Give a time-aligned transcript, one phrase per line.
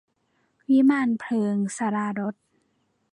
[0.69, 2.35] วิมานเพลิง- สราญรส